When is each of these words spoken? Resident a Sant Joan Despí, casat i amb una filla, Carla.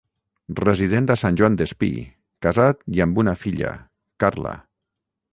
Resident 0.59 1.09
a 1.15 1.17
Sant 1.23 1.35
Joan 1.41 1.57
Despí, 1.59 1.89
casat 2.45 2.81
i 2.99 3.03
amb 3.05 3.21
una 3.25 3.35
filla, 3.41 3.75
Carla. 4.25 4.55